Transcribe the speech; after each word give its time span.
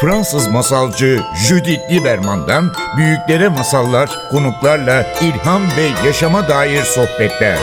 Fransız 0.00 0.48
masalcı 0.48 1.20
Judith 1.48 1.92
Lieberman'dan 1.92 2.72
büyüklere 2.96 3.48
masallar, 3.48 4.10
konuklarla 4.30 5.06
ilham 5.22 5.62
ve 5.62 6.06
yaşama 6.06 6.48
dair 6.48 6.82
sohbetler. 6.82 7.58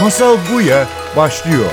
Masal 0.00 0.36
Buya 0.52 0.86
başlıyor. 1.16 1.70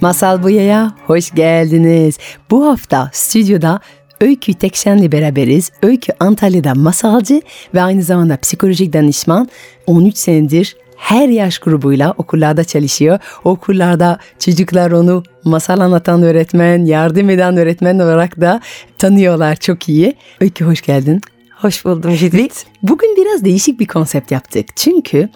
Masal 0.00 0.42
Buya'ya 0.42 0.94
hoş 1.06 1.30
geldiniz. 1.30 2.18
Bu 2.50 2.66
hafta 2.66 3.10
stüdyoda 3.12 3.80
Öykü 4.20 4.54
Tekşen'le 4.54 5.12
beraberiz. 5.12 5.72
Öykü 5.82 6.12
Antalya'da 6.20 6.74
masalcı 6.74 7.42
ve 7.74 7.82
aynı 7.82 8.02
zamanda 8.02 8.36
psikolojik 8.36 8.92
danışman. 8.92 9.48
13 9.86 10.18
senedir 10.18 10.76
her 11.00 11.28
yaş 11.28 11.58
grubuyla 11.58 12.14
okullarda 12.18 12.64
çalışıyor. 12.64 13.18
Okullarda 13.44 14.18
çocuklar 14.38 14.90
onu 14.90 15.22
masal 15.44 15.80
anlatan 15.80 16.22
öğretmen, 16.22 16.84
yardım 16.84 17.30
eden 17.30 17.56
öğretmen 17.56 17.98
olarak 17.98 18.40
da 18.40 18.60
tanıyorlar 18.98 19.56
çok 19.56 19.88
iyi. 19.88 20.14
Öykü 20.40 20.64
hoş 20.64 20.82
geldin. 20.82 21.20
Hoş 21.56 21.84
buldum 21.84 22.10
Judith. 22.10 22.56
Bugün 22.82 23.16
biraz 23.16 23.44
değişik 23.44 23.80
bir 23.80 23.86
konsept 23.86 24.30
yaptık. 24.30 24.76
Çünkü 24.76 25.28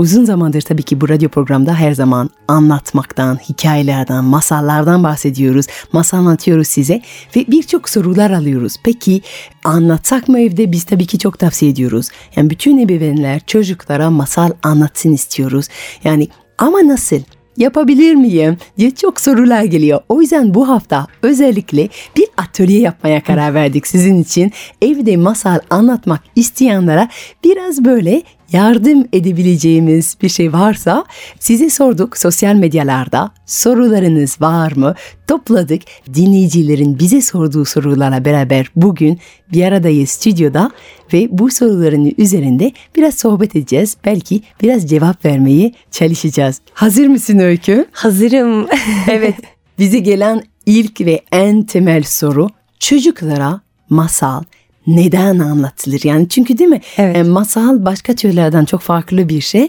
Uzun 0.00 0.24
zamandır 0.24 0.60
tabii 0.60 0.82
ki 0.82 1.00
bu 1.00 1.08
radyo 1.08 1.28
programda 1.28 1.74
her 1.74 1.92
zaman 1.92 2.30
anlatmaktan, 2.48 3.36
hikayelerden, 3.48 4.24
masallardan 4.24 5.04
bahsediyoruz. 5.04 5.66
Masal 5.92 6.18
anlatıyoruz 6.18 6.68
size 6.68 7.02
ve 7.36 7.44
birçok 7.48 7.88
sorular 7.88 8.30
alıyoruz. 8.30 8.76
Peki 8.84 9.22
anlatsak 9.64 10.28
mı 10.28 10.40
evde? 10.40 10.72
Biz 10.72 10.84
tabii 10.84 11.06
ki 11.06 11.18
çok 11.18 11.38
tavsiye 11.38 11.70
ediyoruz. 11.70 12.08
Yani 12.36 12.50
bütün 12.50 12.78
ebeveynler 12.78 13.40
çocuklara 13.46 14.10
masal 14.10 14.50
anlatsın 14.62 15.12
istiyoruz. 15.12 15.68
Yani 16.04 16.28
ama 16.58 16.78
nasıl? 16.88 17.20
yapabilir 17.56 18.14
miyim 18.14 18.56
diye 18.78 18.90
çok 18.90 19.20
sorular 19.20 19.64
geliyor. 19.64 20.00
O 20.08 20.20
yüzden 20.20 20.54
bu 20.54 20.68
hafta 20.68 21.06
özellikle 21.22 21.88
bir 22.16 22.26
atölye 22.36 22.80
yapmaya 22.80 23.22
karar 23.22 23.54
verdik 23.54 23.86
sizin 23.86 24.22
için. 24.22 24.52
Evde 24.82 25.16
masal 25.16 25.60
anlatmak 25.70 26.20
isteyenlere 26.36 27.08
biraz 27.44 27.84
böyle 27.84 28.22
yardım 28.52 29.08
edebileceğimiz 29.12 30.16
bir 30.22 30.28
şey 30.28 30.52
varsa 30.52 31.04
size 31.38 31.70
sorduk 31.70 32.18
sosyal 32.18 32.54
medyalarda 32.54 33.30
sorularınız 33.46 34.40
var 34.40 34.72
mı? 34.72 34.94
Topladık 35.28 35.82
dinleyicilerin 36.14 36.98
bize 36.98 37.20
sorduğu 37.20 37.64
sorularla 37.64 38.24
beraber 38.24 38.70
bugün 38.76 39.18
bir 39.52 39.64
aradayız 39.64 40.10
stüdyoda 40.10 40.70
ve 41.12 41.28
bu 41.30 41.50
soruların 41.50 42.12
üzerinde 42.18 42.72
biraz 42.96 43.14
sohbet 43.14 43.56
edeceğiz. 43.56 43.96
Belki 44.04 44.42
biraz 44.62 44.90
cevap 44.90 45.24
vermeyi 45.24 45.74
çalışacağız. 45.90 46.60
Hazır 46.74 47.06
mısın 47.06 47.38
Öykü? 47.38 47.86
Hazırım. 47.92 48.66
evet 49.08 49.34
bize 49.78 49.98
gelen 49.98 50.42
ilk 50.66 51.00
ve 51.00 51.20
en 51.32 51.62
temel 51.62 52.02
soru 52.02 52.48
çocuklara 52.78 53.60
masal 53.90 54.42
neden 54.96 55.38
anlatılır? 55.38 56.00
Yani 56.04 56.28
çünkü 56.28 56.58
değil 56.58 56.70
mi? 56.70 56.80
Evet. 56.96 57.16
E, 57.16 57.22
masal 57.22 57.84
başka 57.84 58.14
türlerden 58.14 58.64
çok 58.64 58.80
farklı 58.80 59.28
bir 59.28 59.40
şey. 59.40 59.68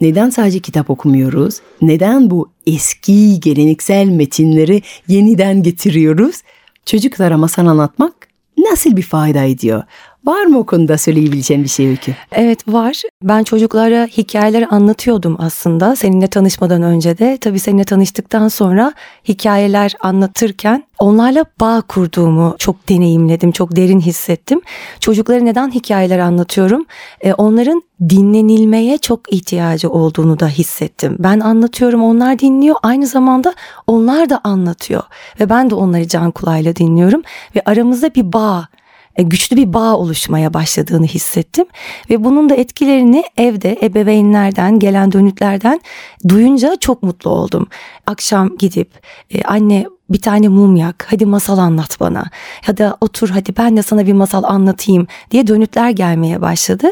Neden 0.00 0.30
sadece 0.30 0.58
kitap 0.58 0.90
okumuyoruz? 0.90 1.60
Neden 1.82 2.30
bu 2.30 2.50
eski 2.66 3.40
geleneksel 3.40 4.06
metinleri 4.06 4.82
yeniden 5.08 5.62
getiriyoruz? 5.62 6.42
Çocuklara 6.86 7.38
masal 7.38 7.66
anlatmak 7.66 8.28
nasıl 8.58 8.96
bir 8.96 9.02
fayda 9.02 9.42
ediyor? 9.42 9.82
Var 10.24 10.44
mı 10.44 10.58
o 10.58 10.66
konuda 10.66 10.98
söyleyebileceğin 10.98 11.64
bir 11.64 11.68
şey 11.68 11.88
Öykü? 11.88 12.14
Evet 12.32 12.68
var. 12.68 13.02
Ben 13.22 13.42
çocuklara 13.42 14.06
hikayeleri 14.06 14.66
anlatıyordum 14.66 15.36
aslında 15.40 15.96
seninle 15.96 16.26
tanışmadan 16.26 16.82
önce 16.82 17.18
de. 17.18 17.38
Tabii 17.40 17.58
seninle 17.58 17.84
tanıştıktan 17.84 18.48
sonra 18.48 18.92
hikayeler 19.28 19.94
anlatırken 20.00 20.84
onlarla 20.98 21.44
bağ 21.60 21.82
kurduğumu 21.88 22.54
çok 22.58 22.88
deneyimledim, 22.88 23.52
çok 23.52 23.76
derin 23.76 24.00
hissettim. 24.00 24.60
Çocuklara 25.00 25.40
neden 25.40 25.70
hikayeler 25.70 26.18
anlatıyorum? 26.18 26.86
Ee, 27.20 27.32
onların 27.32 27.82
dinlenilmeye 28.08 28.98
çok 28.98 29.32
ihtiyacı 29.32 29.90
olduğunu 29.90 30.40
da 30.40 30.48
hissettim. 30.48 31.16
Ben 31.18 31.40
anlatıyorum, 31.40 32.02
onlar 32.02 32.38
dinliyor. 32.38 32.76
Aynı 32.82 33.06
zamanda 33.06 33.54
onlar 33.86 34.30
da 34.30 34.40
anlatıyor 34.44 35.02
ve 35.40 35.50
ben 35.50 35.70
de 35.70 35.74
onları 35.74 36.08
can 36.08 36.30
kulağıyla 36.30 36.76
dinliyorum 36.76 37.22
ve 37.56 37.62
aramızda 37.66 38.14
bir 38.14 38.32
bağ 38.32 38.68
e, 38.74 38.77
güçlü 39.22 39.56
bir 39.56 39.72
bağ 39.72 39.96
oluşmaya 39.96 40.54
başladığını 40.54 41.06
hissettim 41.06 41.66
ve 42.10 42.24
bunun 42.24 42.48
da 42.48 42.54
etkilerini 42.54 43.24
evde 43.36 43.78
ebeveynlerden 43.82 44.78
gelen 44.78 45.12
dönütlerden 45.12 45.80
duyunca 46.28 46.76
çok 46.80 47.02
mutlu 47.02 47.30
oldum. 47.30 47.66
Akşam 48.06 48.56
gidip 48.56 48.90
e, 49.30 49.42
anne 49.42 49.86
bir 50.10 50.20
tane 50.20 50.48
mum 50.48 50.76
yak, 50.76 51.06
hadi 51.10 51.26
masal 51.26 51.58
anlat 51.58 52.00
bana 52.00 52.24
ya 52.66 52.76
da 52.76 52.96
otur 53.00 53.28
hadi 53.28 53.56
ben 53.56 53.76
de 53.76 53.82
sana 53.82 54.06
bir 54.06 54.12
masal 54.12 54.42
anlatayım 54.42 55.06
diye 55.30 55.46
dönütler 55.46 55.90
gelmeye 55.90 56.40
başladı 56.40 56.90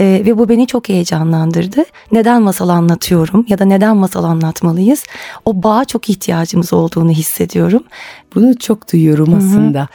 ee, 0.00 0.22
ve 0.26 0.38
bu 0.38 0.48
beni 0.48 0.66
çok 0.66 0.88
heyecanlandırdı. 0.88 1.84
Neden 2.12 2.42
masal 2.42 2.68
anlatıyorum 2.68 3.46
ya 3.48 3.58
da 3.58 3.64
neden 3.64 3.96
masal 3.96 4.24
anlatmalıyız? 4.24 5.04
O 5.44 5.62
bağa 5.62 5.84
çok 5.84 6.10
ihtiyacımız 6.10 6.72
olduğunu 6.72 7.10
hissediyorum. 7.10 7.84
Bunu 8.34 8.58
çok 8.58 8.92
duyuyorum 8.92 9.34
aslında. 9.34 9.78
Hı-hı. 9.78 9.88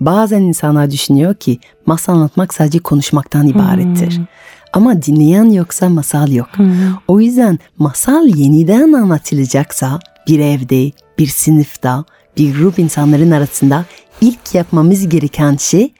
Bazen 0.00 0.40
insanlar 0.40 0.90
düşünüyor 0.90 1.34
ki 1.34 1.58
masal 1.86 2.12
anlatmak 2.12 2.54
sadece 2.54 2.78
konuşmaktan 2.78 3.46
ibarettir. 3.46 4.16
Hmm. 4.16 4.24
Ama 4.72 5.02
dinleyen 5.02 5.44
yoksa 5.44 5.88
masal 5.88 6.32
yok. 6.32 6.48
Hmm. 6.52 6.72
O 7.08 7.20
yüzden 7.20 7.58
masal 7.78 8.26
yeniden 8.26 8.92
anlatılacaksa 8.92 9.98
bir 10.28 10.38
evde, 10.38 10.92
bir 11.18 11.26
sınıfta, 11.26 12.04
bir 12.36 12.58
grup 12.58 12.78
insanların 12.78 13.30
arasında 13.30 13.84
ilk 14.20 14.54
yapmamız 14.54 15.08
gereken 15.08 15.56
şey 15.56 15.92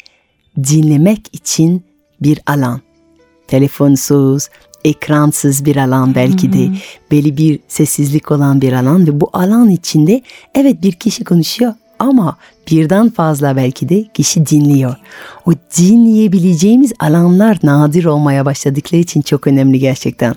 dinlemek 0.56 1.26
için 1.32 1.84
bir 2.20 2.40
alan. 2.46 2.80
Telefonsuz, 3.48 4.48
ekransız 4.84 5.64
bir 5.64 5.76
alan 5.76 6.14
belki 6.14 6.52
de 6.52 6.68
belli 7.10 7.36
bir 7.36 7.60
sessizlik 7.68 8.30
olan 8.30 8.60
bir 8.60 8.72
alan 8.72 9.06
ve 9.06 9.20
bu 9.20 9.30
alan 9.32 9.68
içinde 9.70 10.22
evet 10.54 10.82
bir 10.82 10.92
kişi 10.92 11.24
konuşuyor 11.24 11.74
ama 11.98 12.36
birden 12.70 13.10
fazla 13.10 13.56
belki 13.56 13.88
de 13.88 14.04
kişi 14.14 14.46
dinliyor. 14.46 14.96
O 15.46 15.52
dinleyebileceğimiz 15.78 16.92
alanlar 17.00 17.58
nadir 17.62 18.04
olmaya 18.04 18.44
başladıkları 18.44 19.00
için 19.00 19.22
çok 19.22 19.46
önemli 19.46 19.78
gerçekten. 19.78 20.34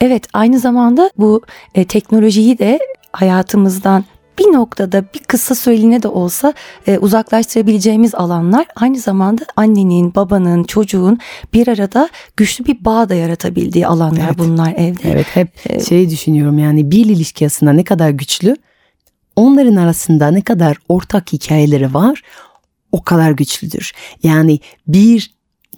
Evet 0.00 0.24
aynı 0.32 0.58
zamanda 0.58 1.10
bu 1.18 1.42
e, 1.74 1.84
teknolojiyi 1.84 2.58
de 2.58 2.78
hayatımızdan 3.12 4.04
bir 4.38 4.52
noktada 4.52 5.04
bir 5.14 5.18
kısa 5.18 5.54
süreliğine 5.54 6.02
de 6.02 6.08
olsa 6.08 6.54
e, 6.86 6.98
uzaklaştırabileceğimiz 6.98 8.14
alanlar 8.14 8.66
aynı 8.76 8.98
zamanda 8.98 9.42
annenin, 9.56 10.14
babanın, 10.14 10.64
çocuğun 10.64 11.18
bir 11.54 11.68
arada 11.68 12.08
güçlü 12.36 12.64
bir 12.64 12.84
bağ 12.84 13.08
da 13.08 13.14
yaratabildiği 13.14 13.86
alanlar 13.86 14.26
evet. 14.26 14.38
bunlar 14.38 14.72
evde. 14.72 15.10
Evet 15.12 15.26
hep 15.34 15.48
ee, 15.66 15.80
şey 15.80 16.10
düşünüyorum 16.10 16.58
yani 16.58 16.90
bir 16.90 17.06
ilişki 17.06 17.46
aslında 17.46 17.72
ne 17.72 17.84
kadar 17.84 18.10
güçlü 18.10 18.56
onların 19.40 19.76
arasında 19.76 20.30
ne 20.30 20.42
kadar 20.42 20.76
ortak 20.88 21.32
hikayeleri 21.32 21.94
var 21.94 22.22
o 22.92 23.02
kadar 23.02 23.30
güçlüdür. 23.30 23.92
Yani 24.22 24.60
bir 24.88 25.30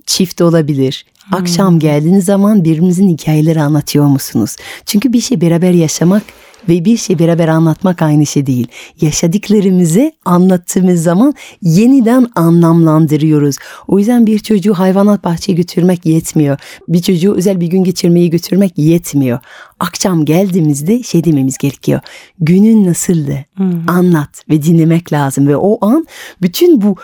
çift 0.07 0.41
olabilir. 0.41 1.07
Hmm. 1.25 1.39
Akşam 1.39 1.79
geldiğiniz 1.79 2.25
zaman 2.25 2.65
birbirinizin 2.65 3.09
hikayeleri 3.09 3.63
anlatıyor 3.63 4.07
musunuz? 4.07 4.57
Çünkü 4.87 5.13
bir 5.13 5.21
şey 5.21 5.41
beraber 5.41 5.71
yaşamak 5.71 6.23
ve 6.69 6.85
bir 6.85 6.97
şey 6.97 7.19
beraber 7.19 7.49
anlatmak 7.49 8.03
aynı 8.03 8.27
şey 8.27 8.47
değil. 8.47 8.67
Yaşadıklarımızı 9.01 10.13
anlattığımız 10.25 11.03
zaman 11.03 11.35
yeniden 11.63 12.27
anlamlandırıyoruz. 12.35 13.57
O 13.89 13.99
yüzden 13.99 14.27
bir 14.27 14.39
çocuğu 14.39 14.75
hayvanat 14.75 15.25
bahçeye 15.25 15.55
götürmek 15.55 16.07
yetmiyor. 16.07 16.59
Bir 16.89 17.03
çocuğu 17.03 17.35
özel 17.35 17.61
bir 17.61 17.67
gün 17.67 17.85
geçirmeyi 17.85 18.31
götürmek 18.31 18.79
yetmiyor. 18.79 19.39
Akşam 19.81 20.25
geldiğimizde 20.25 21.03
şey 21.03 21.25
dememiz 21.25 21.59
gerekiyor. 21.59 22.01
Günün 22.41 22.87
nasıldı? 22.87 23.45
Hmm. 23.55 23.89
Anlat 23.91 24.43
ve 24.51 24.63
dinlemek 24.63 25.13
lazım 25.13 25.49
ve 25.49 25.57
o 25.57 25.87
an 25.87 26.07
bütün 26.43 26.83
bu 26.83 26.97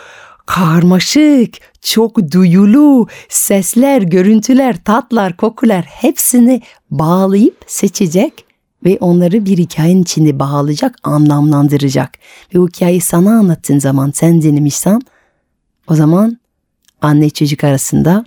karmaşık, 0.46 1.54
çok 1.82 2.32
duyulu 2.32 3.06
sesler, 3.28 4.02
görüntüler, 4.02 4.84
tatlar, 4.84 5.36
kokular 5.36 5.84
hepsini 5.84 6.62
bağlayıp 6.90 7.56
seçecek 7.66 8.47
ve 8.84 8.98
onları 9.00 9.44
bir 9.46 9.58
hikayenin 9.58 10.02
içinde 10.02 10.38
bağlayacak, 10.38 10.96
anlamlandıracak. 11.02 12.10
Ve 12.54 12.58
o 12.58 12.68
hikayeyi 12.68 13.00
sana 13.00 13.38
anlattığın 13.38 13.78
zaman 13.78 14.10
sen 14.14 14.42
dinlemişsen 14.42 15.00
o 15.88 15.94
zaman 15.94 16.38
anne 17.02 17.30
çocuk 17.30 17.64
arasında 17.64 18.24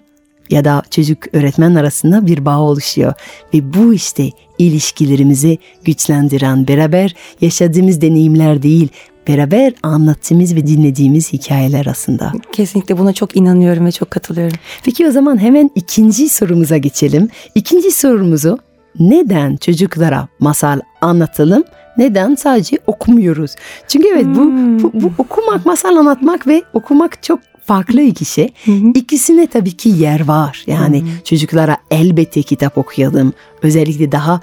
ya 0.50 0.65
da 0.65 0.83
çocuk 0.92 1.36
öğretmen 1.36 1.75
arasında 1.75 2.25
bir 2.25 2.45
bağ 2.45 2.59
oluşuyor. 2.59 3.13
Ve 3.53 3.74
bu 3.74 3.94
işte 3.94 4.30
ilişkilerimizi 4.57 5.57
güçlendiren, 5.83 6.68
beraber 6.68 7.15
yaşadığımız 7.42 8.01
deneyimler 8.01 8.63
değil, 8.63 8.89
beraber 9.27 9.74
anlattığımız 9.83 10.56
ve 10.56 10.68
dinlediğimiz 10.68 11.33
hikayeler 11.33 11.86
aslında. 11.86 12.31
Kesinlikle 12.53 12.98
buna 12.98 13.13
çok 13.13 13.36
inanıyorum 13.36 13.86
ve 13.86 13.92
çok 13.92 14.12
katılıyorum. 14.12 14.57
Peki 14.83 15.07
o 15.07 15.12
zaman 15.12 15.42
hemen 15.42 15.71
ikinci 15.75 16.30
sorumuza 16.30 16.77
geçelim. 16.77 17.30
İkinci 17.56 17.92
sorumuzu 17.92 18.59
neden 18.99 19.55
çocuklara 19.55 20.27
masal 20.39 20.79
anlatalım. 21.01 21.63
Neden? 21.97 22.35
Sadece 22.35 22.77
okumuyoruz. 22.88 23.55
Çünkü 23.88 24.07
evet 24.07 24.25
bu, 24.25 24.51
bu, 24.83 24.91
bu 24.93 25.11
okumak, 25.17 25.65
masal 25.65 25.95
anlatmak 25.95 26.47
ve 26.47 26.63
okumak 26.73 27.23
çok 27.23 27.39
farklı 27.65 28.01
iki 28.01 28.25
şey. 28.25 28.53
İkisine 28.95 29.47
tabii 29.47 29.77
ki 29.77 29.89
yer 29.89 30.27
var. 30.27 30.63
Yani 30.67 31.03
çocuklara 31.23 31.77
elbette 31.91 32.41
kitap 32.41 32.77
okuyalım. 32.77 33.33
Özellikle 33.63 34.11
daha 34.11 34.41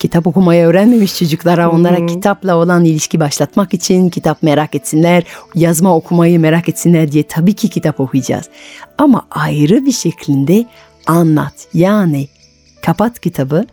kitap 0.00 0.26
okumayı 0.26 0.66
öğrenmemiş 0.66 1.18
çocuklara 1.18 1.70
onlara 1.70 2.06
kitapla 2.06 2.56
olan 2.56 2.84
ilişki 2.84 3.20
başlatmak 3.20 3.74
için 3.74 4.10
kitap 4.10 4.42
merak 4.42 4.74
etsinler, 4.74 5.24
yazma 5.54 5.96
okumayı 5.96 6.40
merak 6.40 6.68
etsinler 6.68 7.12
diye 7.12 7.22
tabii 7.22 7.54
ki 7.54 7.68
kitap 7.68 8.00
okuyacağız. 8.00 8.48
Ama 8.98 9.26
ayrı 9.30 9.86
bir 9.86 9.92
şeklinde 9.92 10.64
anlat. 11.06 11.54
Yani 11.74 12.28
kapat 12.82 13.20
kitabı 13.20 13.66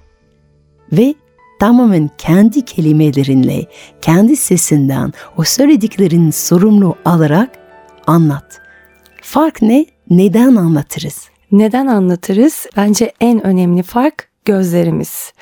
ve 0.92 1.16
tamamen 1.60 2.10
kendi 2.18 2.66
kelimelerinle, 2.66 3.66
kendi 4.02 4.36
sesinden 4.36 5.14
o 5.38 5.44
söylediklerin 5.44 6.32
sorumlu 6.32 6.96
alarak 7.06 7.50
anlat. 8.08 8.62
Fark 9.22 9.62
ne? 9.62 9.86
Neden 10.10 10.56
anlatırız? 10.56 11.30
Neden 11.52 11.88
anlatırız? 11.88 12.68
Bence 12.78 13.14
en 13.20 13.46
önemli 13.46 13.84
fark 13.84 14.30
gözlerimiz. 14.46 15.34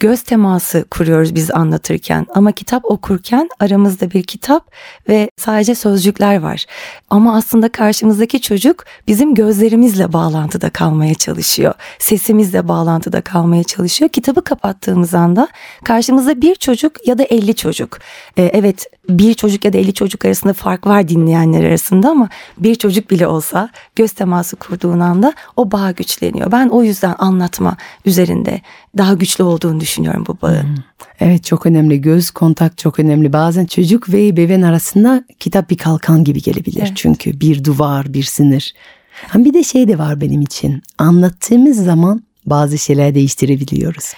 Göz 0.00 0.22
teması 0.22 0.84
kuruyoruz 0.90 1.34
biz 1.34 1.50
anlatırken 1.50 2.26
ama 2.34 2.52
kitap 2.52 2.84
okurken 2.84 3.48
aramızda 3.60 4.10
bir 4.10 4.22
kitap 4.22 4.70
ve 5.08 5.30
sadece 5.36 5.74
sözcükler 5.74 6.40
var. 6.40 6.64
Ama 7.10 7.36
aslında 7.36 7.68
karşımızdaki 7.68 8.40
çocuk 8.40 8.84
bizim 9.08 9.34
gözlerimizle 9.34 10.12
bağlantıda 10.12 10.70
kalmaya 10.70 11.14
çalışıyor. 11.14 11.74
Sesimizle 11.98 12.68
bağlantıda 12.68 13.20
kalmaya 13.20 13.64
çalışıyor. 13.64 14.10
Kitabı 14.10 14.44
kapattığımız 14.44 15.14
anda 15.14 15.48
karşımızda 15.84 16.40
bir 16.40 16.54
çocuk 16.54 17.08
ya 17.08 17.18
da 17.18 17.22
50 17.22 17.54
çocuk. 17.54 17.98
Ee, 18.36 18.42
evet 18.42 18.86
bir 19.08 19.34
çocuk 19.34 19.64
ya 19.64 19.72
da 19.72 19.78
50 19.78 19.94
çocuk 19.94 20.24
arasında 20.24 20.52
fark 20.52 20.86
var 20.86 21.08
dinleyenler 21.08 21.64
arasında 21.64 22.10
ama 22.10 22.28
bir 22.58 22.74
çocuk 22.74 23.10
bile 23.10 23.26
olsa 23.26 23.68
göz 23.96 24.12
teması 24.12 24.56
kurduğun 24.56 25.00
anda 25.00 25.34
o 25.56 25.72
bağ 25.72 25.90
güçleniyor. 25.90 26.52
Ben 26.52 26.68
o 26.68 26.82
yüzden 26.82 27.14
anlatma 27.18 27.76
üzerinde 28.04 28.60
daha 28.98 29.14
güçlü 29.14 29.44
olduğunu 29.44 29.80
düşünüyorum 29.80 29.85
bu 30.26 30.38
bağın. 30.42 30.84
Evet 31.20 31.44
çok 31.44 31.66
önemli. 31.66 32.00
Göz 32.00 32.30
kontak 32.30 32.78
çok 32.78 32.98
önemli. 32.98 33.32
Bazen 33.32 33.66
çocuk 33.66 34.12
ve 34.12 34.26
ebeveyn 34.26 34.62
arasında 34.62 35.24
kitap 35.38 35.70
bir 35.70 35.76
kalkan 35.76 36.24
gibi 36.24 36.42
gelebilir. 36.42 36.80
Evet. 36.80 36.92
Çünkü 36.94 37.40
bir 37.40 37.64
duvar, 37.64 38.14
bir 38.14 38.22
sınır. 38.22 38.72
Ama 39.34 39.44
bir 39.44 39.54
de 39.54 39.64
şey 39.64 39.88
de 39.88 39.98
var 39.98 40.20
benim 40.20 40.40
için. 40.40 40.82
Anlattığımız 40.98 41.84
zaman 41.84 42.22
bazı 42.46 42.78
şeyler 42.78 43.14
değiştirebiliyoruz. 43.14 44.12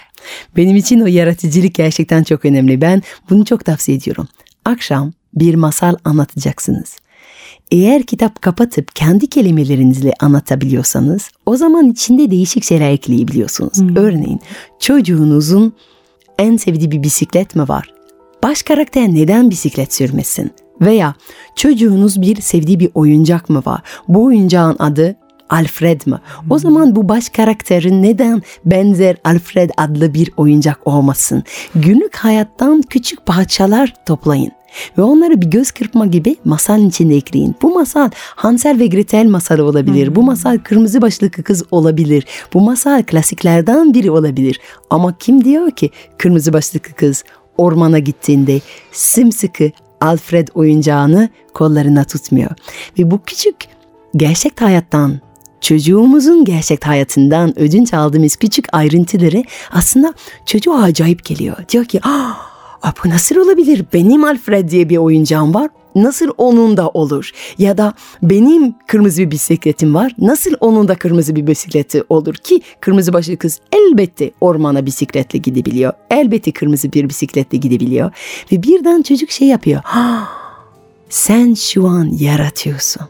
Benim 0.56 0.76
için 0.76 1.00
o 1.00 1.06
yaratıcılık 1.06 1.74
gerçekten 1.74 2.22
çok 2.22 2.44
önemli. 2.44 2.80
Ben 2.80 3.02
bunu 3.30 3.44
çok 3.44 3.64
tavsiye 3.64 3.96
ediyorum. 3.96 4.28
Akşam 4.64 5.12
bir 5.34 5.54
masal 5.54 5.96
anlatacaksınız. 6.04 6.96
Eğer 7.70 8.02
kitap 8.02 8.42
kapatıp 8.42 8.96
kendi 8.96 9.26
kelimelerinizle 9.26 10.12
anlatabiliyorsanız 10.20 11.30
o 11.46 11.56
zaman 11.56 11.90
içinde 11.90 12.30
değişik 12.30 12.64
şeyler 12.64 12.90
ekleyebiliyorsunuz. 12.90 13.96
Örneğin 13.96 14.40
çocuğunuzun 14.80 15.72
en 16.38 16.56
sevdiği 16.56 16.90
bir 16.90 17.02
bisiklet 17.02 17.56
mi 17.56 17.68
var? 17.68 17.92
Baş 18.42 18.62
karakter 18.62 19.08
neden 19.14 19.50
bisiklet 19.50 19.94
sürmesin? 19.94 20.50
Veya 20.80 21.14
çocuğunuz 21.56 22.22
bir 22.22 22.40
sevdiği 22.40 22.80
bir 22.80 22.90
oyuncak 22.94 23.50
mı 23.50 23.62
var? 23.66 23.82
Bu 24.08 24.24
oyuncağın 24.24 24.76
adı 24.78 25.16
Alfred 25.50 26.00
mi? 26.06 26.18
O 26.50 26.58
zaman 26.58 26.96
bu 26.96 27.08
baş 27.08 27.28
karakterin 27.28 28.02
neden 28.02 28.42
benzer 28.64 29.16
Alfred 29.24 29.70
adlı 29.76 30.14
bir 30.14 30.30
oyuncak 30.36 30.86
olmasın? 30.86 31.42
Günlük 31.74 32.16
hayattan 32.16 32.82
küçük 32.82 33.26
parçalar 33.26 33.94
toplayın. 34.06 34.57
Ve 34.98 35.02
onları 35.02 35.40
bir 35.40 35.46
göz 35.46 35.70
kırpma 35.70 36.06
gibi 36.06 36.36
masalın 36.44 36.88
içinde 36.88 37.16
ekleyin. 37.16 37.54
Bu 37.62 37.74
masal 37.74 38.10
Hansel 38.36 38.78
ve 38.78 38.86
Gretel 38.86 39.26
masalı 39.26 39.64
olabilir. 39.64 40.14
Bu 40.14 40.22
masal 40.22 40.58
Kırmızı 40.58 41.02
Başlıklı 41.02 41.42
Kız 41.42 41.62
olabilir. 41.70 42.26
Bu 42.54 42.60
masal 42.60 43.02
klasiklerden 43.02 43.94
biri 43.94 44.10
olabilir. 44.10 44.60
Ama 44.90 45.18
kim 45.18 45.44
diyor 45.44 45.70
ki 45.70 45.90
Kırmızı 46.18 46.52
Başlıklı 46.52 46.94
Kız 46.94 47.24
ormana 47.56 47.98
gittiğinde 47.98 48.60
sımsıkı 48.92 49.70
Alfred 50.00 50.48
oyuncağını 50.54 51.28
kollarına 51.54 52.04
tutmuyor. 52.04 52.50
Ve 52.98 53.10
bu 53.10 53.20
küçük 53.26 53.56
gerçek 54.16 54.60
hayattan 54.60 55.20
çocuğumuzun 55.60 56.44
gerçek 56.44 56.86
hayatından 56.86 57.58
ödünç 57.58 57.94
aldığımız 57.94 58.36
küçük 58.36 58.66
ayrıntıları 58.72 59.44
aslında 59.70 60.14
çocuğa 60.46 60.82
acayip 60.82 61.24
geliyor. 61.24 61.56
Diyor 61.68 61.84
ki 61.84 62.00
ah 62.02 62.47
Aa, 62.82 62.92
bu 63.04 63.08
nasıl 63.08 63.36
olabilir? 63.36 63.84
Benim 63.92 64.25
Alfred 64.25 64.70
diye 64.70 64.88
bir 64.88 64.96
oyuncağım 64.96 65.54
var. 65.54 65.70
Nasıl 65.94 66.30
onun 66.38 66.76
da 66.76 66.88
olur? 66.88 67.30
Ya 67.58 67.78
da 67.78 67.94
benim 68.22 68.75
kırmızı 68.86 69.22
bir 69.22 69.30
bisikletim 69.30 69.94
var. 69.94 70.14
Nasıl 70.19 70.50
onun 70.60 70.88
da 70.88 70.94
kırmızı 70.94 71.36
bir 71.36 71.46
bisikleti 71.46 72.04
olur 72.08 72.34
ki 72.34 72.60
kırmızı 72.80 73.12
başlı 73.12 73.36
kız 73.36 73.60
elbette 73.72 74.30
ormana 74.40 74.86
bisikletle 74.86 75.38
gidebiliyor. 75.38 75.92
Elbette 76.10 76.52
kırmızı 76.52 76.92
bir 76.92 77.08
bisikletle 77.08 77.58
gidebiliyor. 77.58 78.12
Ve 78.52 78.62
birden 78.62 79.02
çocuk 79.02 79.30
şey 79.30 79.48
yapıyor. 79.48 79.80
Sen 81.08 81.54
şu 81.54 81.86
an 81.86 82.10
yaratıyorsun. 82.20 83.02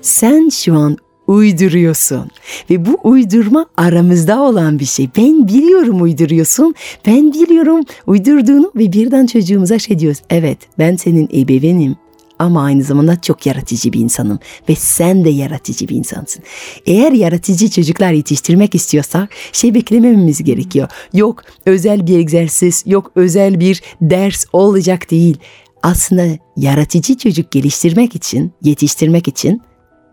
Sen 0.00 0.48
şu 0.48 0.74
an 0.74 0.96
uyduruyorsun. 1.30 2.30
Ve 2.70 2.86
bu 2.86 2.98
uydurma 3.04 3.66
aramızda 3.76 4.42
olan 4.42 4.78
bir 4.78 4.84
şey. 4.84 5.08
Ben 5.16 5.48
biliyorum 5.48 6.02
uyduruyorsun. 6.02 6.74
Ben 7.06 7.32
biliyorum 7.32 7.84
uydurduğunu 8.06 8.72
ve 8.76 8.92
birden 8.92 9.26
çocuğumuza 9.26 9.78
şey 9.78 9.98
diyoruz. 9.98 10.18
Evet 10.30 10.58
ben 10.78 10.96
senin 10.96 11.28
ebeveynim 11.34 11.96
ama 12.38 12.64
aynı 12.64 12.82
zamanda 12.82 13.20
çok 13.20 13.46
yaratıcı 13.46 13.92
bir 13.92 14.00
insanım 14.00 14.38
ve 14.68 14.74
sen 14.74 15.24
de 15.24 15.30
yaratıcı 15.30 15.88
bir 15.88 15.94
insansın. 15.96 16.42
Eğer 16.86 17.12
yaratıcı 17.12 17.70
çocuklar 17.70 18.12
yetiştirmek 18.12 18.74
istiyorsak 18.74 19.30
şey 19.52 19.74
beklemememiz 19.74 20.44
gerekiyor. 20.44 20.88
Yok 21.14 21.42
özel 21.66 22.06
bir 22.06 22.18
egzersiz, 22.18 22.82
yok 22.86 23.12
özel 23.14 23.60
bir 23.60 23.82
ders 24.00 24.44
olacak 24.52 25.10
değil. 25.10 25.36
Aslında 25.82 26.26
yaratıcı 26.56 27.18
çocuk 27.18 27.50
geliştirmek 27.50 28.16
için, 28.16 28.52
yetiştirmek 28.62 29.28
için 29.28 29.62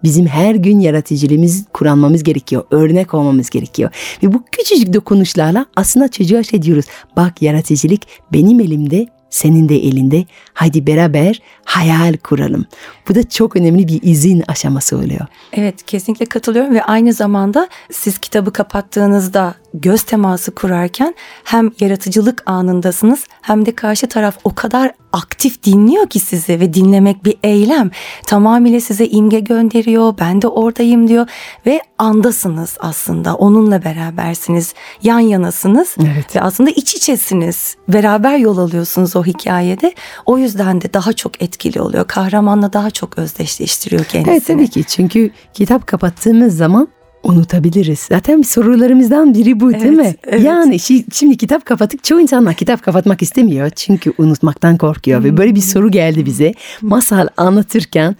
Bizim 0.03 0.27
her 0.27 0.55
gün 0.55 0.79
yaratıcılığımız 0.79 1.65
kullanmamız 1.73 2.23
gerekiyor. 2.23 2.63
Örnek 2.71 3.13
olmamız 3.13 3.49
gerekiyor. 3.49 3.89
Ve 4.23 4.33
bu 4.33 4.43
küçücük 4.51 4.93
dokunuşlarla 4.93 5.65
aslında 5.75 6.07
çocuğa 6.07 6.43
şey 6.43 6.61
diyoruz. 6.61 6.85
Bak 7.15 7.41
yaratıcılık 7.41 8.01
benim 8.33 8.59
elimde, 8.59 9.07
senin 9.29 9.69
de 9.69 9.75
elinde. 9.75 10.25
Haydi 10.53 10.87
beraber 10.87 11.41
hayal 11.63 12.13
kuralım. 12.17 12.65
Bu 13.09 13.15
da 13.15 13.29
çok 13.29 13.55
önemli 13.55 13.87
bir 13.87 13.99
izin 14.03 14.43
aşaması 14.47 14.97
oluyor. 14.97 15.25
Evet 15.53 15.85
kesinlikle 15.85 16.25
katılıyorum 16.25 16.75
ve 16.75 16.83
aynı 16.83 17.13
zamanda 17.13 17.67
siz 17.91 18.17
kitabı 18.17 18.53
kapattığınızda 18.53 19.55
göz 19.73 20.03
teması 20.03 20.55
kurarken 20.55 21.15
hem 21.43 21.71
yaratıcılık 21.79 22.43
anındasınız 22.45 23.25
hem 23.41 23.65
de 23.65 23.75
karşı 23.75 24.07
taraf 24.07 24.37
o 24.43 24.55
kadar 24.55 24.91
aktif 25.13 25.63
dinliyor 25.63 26.07
ki 26.07 26.19
sizi 26.19 26.59
ve 26.59 26.73
dinlemek 26.73 27.25
bir 27.25 27.37
eylem. 27.43 27.91
Tamamıyla 28.25 28.81
size 28.81 29.07
imge 29.07 29.39
gönderiyor. 29.39 30.13
Ben 30.19 30.41
de 30.41 30.47
oradayım 30.47 31.07
diyor 31.07 31.27
ve 31.65 31.81
andasınız 31.97 32.77
aslında. 32.79 33.35
Onunla 33.35 33.83
berabersiniz. 33.83 34.73
Yan 35.03 35.19
yanasınız 35.19 35.95
Evet. 35.99 36.35
ve 36.35 36.41
aslında 36.41 36.69
iç 36.69 36.95
içesiniz. 36.95 37.75
Beraber 37.87 38.37
yol 38.37 38.57
alıyorsunuz 38.57 39.15
o 39.15 39.23
hikayede. 39.23 39.93
O 40.25 40.37
yüzden 40.37 40.81
de 40.81 40.93
daha 40.93 41.13
çok 41.13 41.41
etkili 41.41 41.81
oluyor. 41.81 42.07
Kahramanla 42.07 42.73
daha 42.73 42.91
çok 42.97 43.17
özdeşleştiriyor 43.17 44.05
kendisini. 44.05 44.33
Evet 44.33 44.45
tabii 44.47 44.67
ki 44.67 44.83
çünkü 44.83 45.31
kitap 45.53 45.87
kapattığımız 45.87 46.57
zaman 46.57 46.87
unutabiliriz. 47.23 47.99
Zaten 47.99 48.41
sorularımızdan 48.41 49.33
biri 49.33 49.59
bu 49.59 49.73
değil 49.73 49.83
Evet, 49.85 49.97
mi? 49.97 50.15
evet. 50.23 50.43
Yani 50.43 50.75
şi- 50.75 51.05
şimdi 51.13 51.37
kitap 51.37 51.65
kapattık. 51.65 52.03
Çoğu 52.03 52.21
insanlar 52.21 52.53
kitap 52.53 52.83
kapatmak 52.83 53.21
istemiyor 53.21 53.69
çünkü 53.69 54.13
unutmaktan 54.17 54.77
korkuyor. 54.77 55.23
Ve 55.23 55.37
böyle 55.37 55.55
bir 55.55 55.61
soru 55.61 55.91
geldi 55.91 56.25
bize. 56.25 56.53
Masal 56.81 57.27
anlatırken 57.37 58.15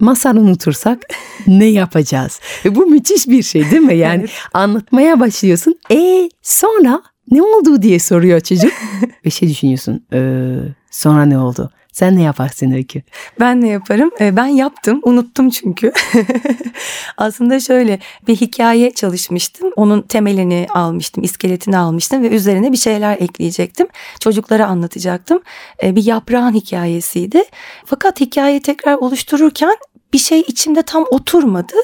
masal 0.00 0.36
unutursak 0.36 0.98
ne 1.46 1.64
yapacağız? 1.66 2.40
Ve 2.64 2.74
bu 2.74 2.86
müthiş 2.86 3.28
bir 3.28 3.42
şey 3.42 3.70
değil 3.70 3.82
mi? 3.82 3.96
Yani 3.96 4.26
anlatmaya 4.54 5.20
başlıyorsun. 5.20 5.78
E 5.90 6.28
sonra 6.42 7.02
ne 7.30 7.42
oldu 7.42 7.82
diye 7.82 7.98
soruyor 7.98 8.40
çocuk. 8.40 8.72
Ve 9.26 9.30
şey 9.30 9.48
düşünüyorsun. 9.48 10.04
"Ee, 10.12 10.54
sonra 10.90 11.24
ne 11.24 11.38
oldu? 11.38 11.70
Sen 11.92 12.16
ne 12.16 12.22
yaparsın 12.22 12.70
Öykü? 12.70 13.02
Ben 13.40 13.60
ne 13.60 13.68
yaparım? 13.68 14.10
Ee, 14.20 14.36
Ben 14.36 14.46
yaptım, 14.46 15.00
unuttum 15.02 15.50
çünkü. 15.50 15.92
Aslında 17.16 17.60
şöyle 17.60 17.98
bir 18.28 18.36
hikaye 18.36 18.90
çalışmıştım. 18.94 19.70
Onun 19.76 20.02
temelini 20.02 20.66
almıştım, 20.74 21.24
iskeletini 21.24 21.78
almıştım 21.78 22.22
ve 22.22 22.28
üzerine 22.28 22.72
bir 22.72 22.76
şeyler 22.76 23.16
ekleyecektim. 23.20 23.86
Çocuklara 24.20 24.66
anlatacaktım. 24.66 25.42
Ee, 25.82 25.96
Bir 25.96 26.04
yaprağın 26.04 26.52
hikayesiydi. 26.54 27.44
Fakat 27.84 28.20
hikayeyi 28.20 28.62
tekrar 28.62 28.94
oluştururken 28.94 29.76
bir 30.12 30.18
şey 30.18 30.40
içimde 30.40 30.82
tam 30.82 31.04
oturmadı 31.10 31.74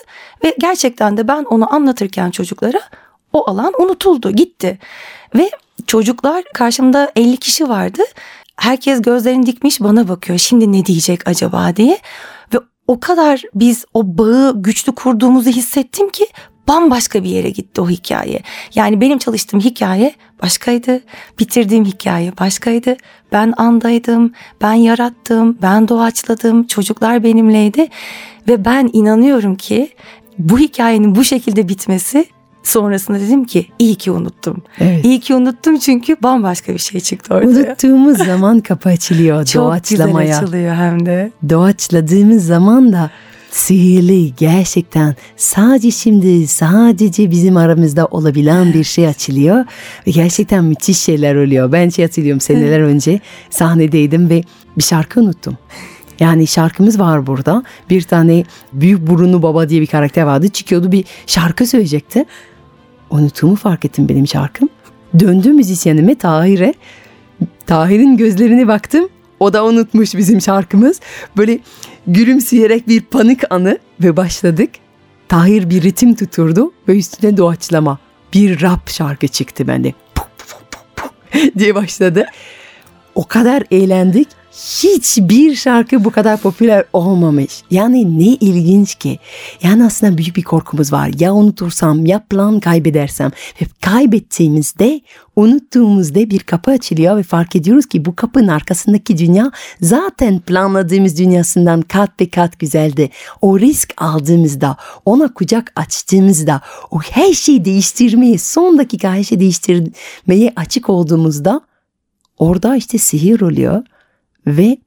ve 0.44 0.54
gerçekten 0.58 1.16
de 1.16 1.28
ben 1.28 1.44
onu 1.44 1.74
anlatırken 1.74 2.30
çocuklara 2.30 2.80
o 3.32 3.50
alan 3.50 3.72
unutuldu, 3.78 4.30
gitti. 4.30 4.78
Ve 5.34 5.50
çocuklar 5.86 6.44
karşımda 6.54 7.12
50 7.16 7.36
kişi 7.36 7.68
vardı. 7.68 8.02
Herkes 8.58 9.02
gözlerini 9.02 9.46
dikmiş 9.46 9.80
bana 9.80 10.08
bakıyor. 10.08 10.38
Şimdi 10.38 10.72
ne 10.72 10.86
diyecek 10.86 11.28
acaba 11.28 11.76
diye. 11.76 11.98
Ve 12.54 12.58
o 12.86 13.00
kadar 13.00 13.42
biz 13.54 13.84
o 13.94 14.18
bağı 14.18 14.62
güçlü 14.62 14.94
kurduğumuzu 14.94 15.50
hissettim 15.50 16.10
ki 16.10 16.26
bambaşka 16.68 17.24
bir 17.24 17.28
yere 17.28 17.50
gitti 17.50 17.80
o 17.80 17.88
hikaye. 17.88 18.42
Yani 18.74 19.00
benim 19.00 19.18
çalıştığım 19.18 19.60
hikaye 19.60 20.14
başkaydı. 20.42 21.00
Bitirdiğim 21.38 21.84
hikaye 21.84 22.38
başkaydı. 22.38 22.96
Ben 23.32 23.54
andaydım, 23.56 24.32
ben 24.60 24.72
yarattım, 24.72 25.58
ben 25.62 25.88
doğaçladım, 25.88 26.66
çocuklar 26.66 27.22
benimleydi. 27.22 27.88
Ve 28.48 28.64
ben 28.64 28.90
inanıyorum 28.92 29.54
ki 29.56 29.90
bu 30.38 30.58
hikayenin 30.58 31.14
bu 31.14 31.24
şekilde 31.24 31.68
bitmesi 31.68 32.26
sonrasında 32.68 33.20
dedim 33.20 33.44
ki 33.44 33.66
iyi 33.78 33.94
ki 33.94 34.10
unuttum. 34.10 34.62
Evet. 34.80 35.04
İyi 35.04 35.20
ki 35.20 35.34
unuttum 35.34 35.78
çünkü 35.78 36.16
bambaşka 36.22 36.72
bir 36.72 36.78
şey 36.78 37.00
çıktı 37.00 37.34
ortaya. 37.34 37.48
Unuttuğumuz 37.48 38.18
zaman 38.18 38.60
kapı 38.60 38.88
açılıyor 38.88 39.44
Çok 39.44 39.64
doğaçlamaya. 39.64 40.26
güzel 40.26 40.42
açılıyor 40.42 40.75
hem 40.75 41.06
de. 41.06 41.32
Doğaçladığımız 41.48 42.46
zaman 42.46 42.92
da 42.92 43.10
sihirli 43.50 44.34
gerçekten 44.37 45.16
sadece 45.37 45.90
şimdi 45.90 46.46
sadece 46.46 47.30
bizim 47.30 47.56
aramızda 47.56 48.06
olabilen 48.06 48.72
bir 48.72 48.84
şey 48.84 49.06
açılıyor 49.08 49.64
ve 50.06 50.10
gerçekten 50.10 50.64
müthiş 50.64 50.98
şeyler 50.98 51.34
oluyor. 51.34 51.72
Ben 51.72 51.88
şey 51.88 52.04
hatırlıyorum 52.04 52.40
seneler 52.40 52.80
önce 52.80 53.20
sahnedeydim 53.50 54.30
ve 54.30 54.42
bir 54.76 54.82
şarkı 54.82 55.20
unuttum. 55.20 55.58
Yani 56.20 56.46
şarkımız 56.46 56.98
var 56.98 57.26
burada. 57.26 57.62
Bir 57.90 58.02
tane 58.02 58.44
büyük 58.72 59.06
burunlu 59.06 59.42
baba 59.42 59.68
diye 59.68 59.80
bir 59.80 59.87
karakter 59.87 60.22
vardı. 60.22 60.48
Çıkıyordu 60.48 60.92
bir 60.92 61.04
şarkı 61.26 61.66
söyleyecekti. 61.66 62.25
Unuttuğumu 63.10 63.56
fark 63.56 63.84
ettim 63.84 64.08
benim 64.08 64.26
şarkım. 64.26 64.68
Döndüm 65.18 65.56
müzisyenime 65.56 66.14
Tahir'e. 66.14 66.74
Tahir'in 67.66 68.16
gözlerine 68.16 68.68
baktım. 68.68 69.08
O 69.40 69.52
da 69.52 69.64
unutmuş 69.64 70.14
bizim 70.14 70.40
şarkımız. 70.40 71.00
Böyle 71.36 71.58
gülümseyerek 72.06 72.88
bir 72.88 73.00
panik 73.00 73.52
anı 73.52 73.78
ve 74.00 74.16
başladık. 74.16 74.70
Tahir 75.28 75.70
bir 75.70 75.82
ritim 75.82 76.14
tuturdu 76.14 76.72
ve 76.88 76.98
üstüne 76.98 77.36
doğaçlama. 77.36 77.98
Bir 78.34 78.60
rap 78.62 78.90
şarkı 78.90 79.28
çıktı 79.28 79.68
bende. 79.68 79.94
Diye 81.58 81.74
başladı. 81.74 82.26
O 83.14 83.26
kadar 83.26 83.62
eğlendik. 83.70 84.28
Hiçbir 84.58 85.54
şarkı 85.54 86.04
bu 86.04 86.10
kadar 86.10 86.40
popüler 86.40 86.84
olmamış. 86.92 87.62
Yani 87.70 88.18
ne 88.18 88.24
ilginç 88.24 88.94
ki. 88.94 89.18
Yani 89.62 89.84
aslında 89.84 90.18
büyük 90.18 90.36
bir 90.36 90.42
korkumuz 90.42 90.92
var. 90.92 91.10
Ya 91.18 91.34
unutursam 91.34 92.06
ya 92.06 92.24
plan 92.30 92.60
kaybedersem. 92.60 93.30
Ve 93.62 93.66
kaybettiğimizde 93.80 95.00
unuttuğumuzda 95.36 96.30
bir 96.30 96.38
kapı 96.38 96.70
açılıyor 96.70 97.16
ve 97.16 97.22
fark 97.22 97.56
ediyoruz 97.56 97.86
ki 97.86 98.04
bu 98.04 98.16
kapının 98.16 98.48
arkasındaki 98.48 99.18
dünya 99.18 99.52
zaten 99.80 100.40
planladığımız 100.40 101.18
dünyasından 101.18 101.82
kat 101.82 102.10
ve 102.20 102.28
kat 102.28 102.58
güzeldi. 102.58 103.10
O 103.42 103.60
risk 103.60 103.94
aldığımızda, 103.96 104.76
ona 105.04 105.34
kucak 105.34 105.72
açtığımızda, 105.76 106.60
o 106.90 107.00
her 107.00 107.32
şeyi 107.32 107.64
değiştirmeye, 107.64 108.38
son 108.38 108.78
dakika 108.78 109.14
her 109.14 109.24
şeyi 109.24 109.40
değiştirmeye 109.40 110.52
açık 110.56 110.90
olduğumuzda 110.90 111.60
orada 112.38 112.76
işte 112.76 112.98
sihir 112.98 113.40
oluyor 113.40 113.82
ve 114.57 114.78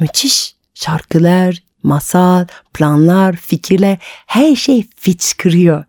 müthiş 0.00 0.54
şarkılar, 0.74 1.62
masal, 1.82 2.46
planlar, 2.74 3.36
fikirler 3.36 3.98
her 4.26 4.56
şey 4.56 4.86
fıçkırıyor. 4.96 5.84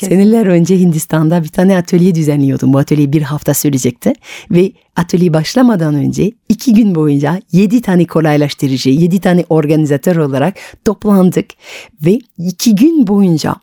Seneler 0.00 0.46
önce 0.46 0.78
Hindistan'da 0.78 1.44
bir 1.44 1.48
tane 1.48 1.76
atölye 1.76 2.14
düzenliyordum. 2.14 2.72
Bu 2.72 2.78
atölye 2.78 3.12
bir 3.12 3.22
hafta 3.22 3.54
sürecekti. 3.54 4.12
Ve 4.50 4.72
atölye 4.96 5.32
başlamadan 5.32 5.94
önce 5.94 6.32
iki 6.48 6.74
gün 6.74 6.94
boyunca 6.94 7.42
yedi 7.52 7.82
tane 7.82 8.04
kolaylaştırıcı, 8.04 8.90
yedi 8.90 9.20
tane 9.20 9.44
organizatör 9.48 10.16
olarak 10.16 10.54
toplandık. 10.84 11.46
Ve 12.02 12.18
iki 12.38 12.74
gün 12.74 13.06
boyunca 13.06 13.54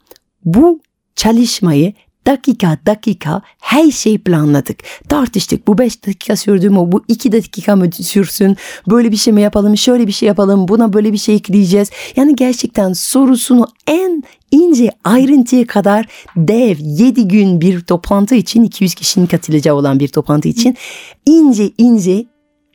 bu 0.46 0.82
çalışmayı 1.16 1.94
dakika 2.28 2.78
dakika 2.86 3.42
her 3.60 3.92
şeyi 3.92 4.20
planladık. 4.20 4.80
Tartıştık. 5.10 5.68
Bu 5.68 5.78
beş 5.78 6.08
dakika 6.08 6.36
sürdü 6.36 6.70
mü? 6.70 6.78
Bu 6.78 7.04
iki 7.08 7.32
dakika 7.32 7.76
mı 7.76 7.92
sürsün? 7.92 8.58
Böyle 8.90 9.12
bir 9.12 9.18
şey 9.18 9.34
mi 9.34 9.42
yapalım? 9.42 9.78
Şöyle 9.78 10.08
bir 10.08 10.12
şey 10.12 10.28
yapalım. 10.28 10.68
Buna 10.68 10.94
böyle 10.94 11.14
bir 11.14 11.18
şey 11.18 11.36
ekleyeceğiz. 11.36 11.90
Yani 12.16 12.36
gerçekten 12.36 12.94
sorusunu 12.94 13.68
en 13.88 14.24
ince 14.52 14.92
ayrıntıya 15.04 15.68
kadar 15.68 16.06
dev 16.36 16.78
7 16.80 17.28
gün 17.28 17.62
bir 17.62 17.82
toplantı 17.82 18.36
için 18.36 18.64
200 18.64 18.96
kişinin 18.96 19.26
katılacağı 19.26 19.76
olan 19.76 20.00
bir 20.00 20.08
toplantı 20.08 20.48
için 20.48 20.78
ince 21.26 21.72
ince 21.78 22.26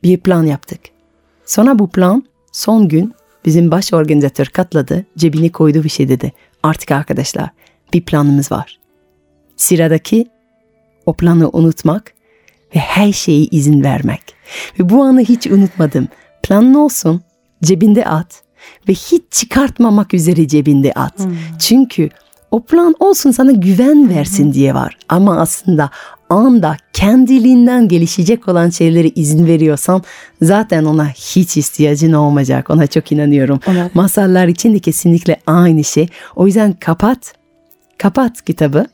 bir 0.03 0.17
plan 0.17 0.43
yaptık. 0.43 0.79
Sonra 1.45 1.79
bu 1.79 1.89
plan 1.89 2.23
son 2.51 2.87
gün 2.87 3.13
bizim 3.45 3.71
baş 3.71 3.93
organizatör 3.93 4.45
katladı, 4.45 5.05
cebine 5.17 5.49
koydu 5.49 5.83
bir 5.83 5.89
şey 5.89 6.09
dedi. 6.09 6.31
Artık 6.63 6.91
arkadaşlar 6.91 7.49
bir 7.93 8.01
planımız 8.01 8.51
var. 8.51 8.82
Sıradaki 9.57 10.27
o 11.05 11.13
planı 11.13 11.49
unutmak 11.49 12.13
ve 12.75 12.79
her 12.79 13.11
şeyi 13.13 13.49
izin 13.49 13.83
vermek. 13.83 14.21
Ve 14.79 14.89
bu 14.89 15.03
anı 15.03 15.21
hiç 15.21 15.47
unutmadım. 15.47 16.07
Planın 16.43 16.73
olsun, 16.73 17.21
cebinde 17.63 18.05
at 18.05 18.43
ve 18.89 18.93
hiç 18.93 19.21
çıkartmamak 19.31 20.13
üzere 20.13 20.47
cebinde 20.47 20.93
at. 20.93 21.13
Çünkü 21.59 22.09
o 22.51 22.63
plan 22.63 22.95
olsun 22.99 23.31
sana 23.31 23.51
güven 23.51 24.09
versin 24.09 24.53
diye 24.53 24.73
var. 24.73 24.97
Ama 25.09 25.39
aslında 25.39 25.89
anda 26.29 26.77
kendiliğinden 26.93 27.87
gelişecek 27.87 28.47
olan 28.47 28.69
şeyleri 28.69 29.09
izin 29.15 29.45
veriyorsan 29.47 30.03
zaten 30.41 30.85
ona 30.85 31.09
hiç 31.09 31.57
ihtiyacın 31.57 32.13
olmayacak. 32.13 32.69
Ona 32.69 32.87
çok 32.87 33.11
inanıyorum. 33.11 33.59
Ona- 33.67 33.89
Masallar 33.93 34.47
için 34.47 34.73
de 34.75 34.79
kesinlikle 34.79 35.39
aynı 35.47 35.83
şey. 35.83 36.07
O 36.35 36.45
yüzden 36.47 36.73
kapat, 36.73 37.33
kapat 37.97 38.41
kitabı. 38.41 38.85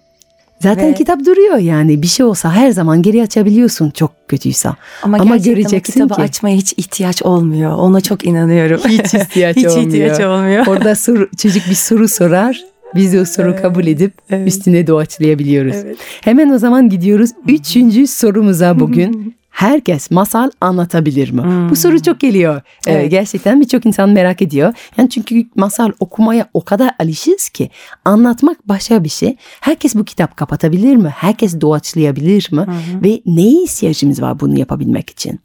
Zaten 0.59 0.87
Ve- 0.87 0.93
kitap 0.93 1.25
duruyor 1.25 1.57
yani 1.57 2.01
bir 2.01 2.07
şey 2.07 2.25
olsa 2.25 2.51
her 2.51 2.71
zaman 2.71 3.01
geri 3.01 3.23
açabiliyorsun 3.23 3.89
çok 3.89 4.11
kötüyse. 4.27 4.69
Ama, 5.03 5.17
Ama 5.17 5.37
göreceksin 5.37 5.93
kitabı 5.93 6.15
ki- 6.15 6.21
açmaya 6.21 6.55
hiç 6.55 6.73
ihtiyaç 6.77 7.21
olmuyor. 7.23 7.71
Ona 7.71 8.01
çok 8.01 8.25
inanıyorum. 8.25 8.81
Hiç 8.87 9.13
ihtiyaç 9.13 9.57
hiç 9.57 9.65
olmuyor. 9.65 9.87
ihtiyaç 9.87 10.19
olmuyor. 10.19 10.67
Orada 10.67 10.95
soru, 11.05 11.29
çocuk 11.37 11.69
bir 11.69 11.75
soru 11.75 12.07
sorar. 12.07 12.61
Biz 12.95 13.13
de 13.13 13.21
o 13.21 13.25
soru 13.25 13.55
kabul 13.61 13.87
edip 13.87 14.13
evet. 14.29 14.47
üstüne 14.47 14.87
doğaçlayabiliyoruz. 14.87 15.75
Evet. 15.75 15.97
Hemen 16.21 16.49
o 16.49 16.57
zaman 16.57 16.89
gidiyoruz. 16.89 17.29
Üçüncü 17.47 18.07
sorumuza 18.07 18.79
bugün. 18.79 19.35
Herkes 19.59 20.11
masal 20.11 20.51
anlatabilir 20.61 21.31
mi? 21.31 21.69
Bu 21.69 21.75
soru 21.75 22.01
çok 22.01 22.19
geliyor. 22.19 22.61
Ee, 22.87 22.91
Evet. 22.91 23.11
gerçekten 23.11 23.61
birçok 23.61 23.85
insan 23.85 24.09
merak 24.09 24.41
ediyor. 24.41 24.73
Yani 24.97 25.09
çünkü 25.09 25.47
masal 25.55 25.91
okumaya 25.99 26.49
o 26.53 26.65
kadar 26.65 26.91
alışız 26.99 27.49
ki 27.49 27.69
anlatmak 28.05 28.67
başka 28.67 29.03
bir 29.03 29.09
şey. 29.09 29.35
Herkes 29.61 29.95
bu 29.95 30.05
kitap 30.05 30.37
kapatabilir 30.37 30.95
mi? 30.95 31.09
Herkes 31.17 31.61
doğaçlayabilir 31.61 32.51
mi? 32.51 32.65
Ve 33.03 33.21
neye 33.25 33.63
ihtiyacımız 33.63 34.21
var 34.21 34.39
bunu 34.39 34.59
yapabilmek 34.59 35.09
için? 35.09 35.39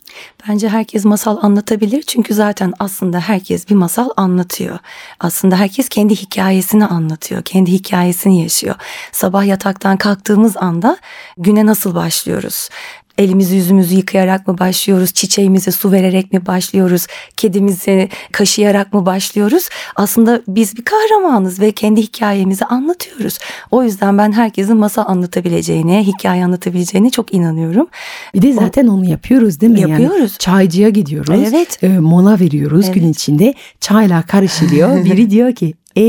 Bence 0.49 0.69
herkes 0.69 1.05
masal 1.05 1.37
anlatabilir 1.41 2.01
çünkü 2.01 2.33
zaten 2.33 2.73
aslında 2.79 3.19
herkes 3.19 3.69
bir 3.69 3.75
masal 3.75 4.09
anlatıyor. 4.17 4.79
Aslında 5.19 5.55
herkes 5.57 5.89
kendi 5.89 6.15
hikayesini 6.15 6.85
anlatıyor, 6.85 7.41
kendi 7.41 7.71
hikayesini 7.71 8.41
yaşıyor. 8.43 8.75
Sabah 9.11 9.45
yataktan 9.45 9.97
kalktığımız 9.97 10.57
anda 10.57 10.97
güne 11.37 11.65
nasıl 11.65 11.95
başlıyoruz? 11.95 12.69
Elimizi 13.17 13.55
yüzümüzü 13.55 13.95
yıkayarak 13.95 14.47
mı 14.47 14.57
başlıyoruz? 14.57 15.13
Çiçeğimize 15.13 15.71
su 15.71 15.91
vererek 15.91 16.33
mi 16.33 16.45
başlıyoruz? 16.45 17.07
Kedimizi 17.37 18.09
kaşıyarak 18.31 18.93
mı 18.93 19.05
başlıyoruz? 19.05 19.69
Aslında 19.95 20.41
biz 20.47 20.77
bir 20.77 20.83
kahramanız 20.85 21.59
ve 21.59 21.71
kendi 21.71 22.01
hikayemizi 22.01 22.65
anlatıyoruz. 22.65 23.39
O 23.71 23.83
yüzden 23.83 24.17
ben 24.17 24.31
herkesin 24.31 24.77
masal 24.77 25.03
anlatabileceğine, 25.07 26.03
hikaye 26.03 26.45
anlatabileceğine 26.45 27.09
çok 27.09 27.33
inanıyorum. 27.33 27.87
Bir 28.35 28.41
de 28.41 28.53
zaten 28.53 28.87
onu 28.87 29.05
yapıyoruz 29.05 29.61
değil 29.61 29.71
mi? 29.71 29.81
Yani 29.81 29.91
Yapıyoruz. 30.03 30.37
çaycıya 30.39 30.89
gidiyoruz. 30.89 31.53
Evet. 31.53 31.83
e, 31.83 31.87
mola 31.87 32.39
veriyoruz 32.39 32.85
Evet. 32.85 32.95
gün 32.95 33.11
içinde. 33.11 33.53
Çayla 33.79 34.21
karışılıyor. 34.21 35.05
Biri 35.05 35.29
diyor 35.29 35.55
ki 35.55 35.73
e 35.97 36.01